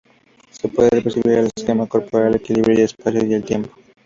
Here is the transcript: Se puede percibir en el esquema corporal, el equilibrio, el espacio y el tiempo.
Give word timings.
Se 0.49 0.67
puede 0.67 0.99
percibir 1.03 1.33
en 1.33 1.39
el 1.45 1.51
esquema 1.55 1.85
corporal, 1.85 2.29
el 2.29 2.37
equilibrio, 2.37 2.73
el 2.79 2.85
espacio 2.85 3.23
y 3.23 3.35
el 3.35 3.43
tiempo. 3.43 3.69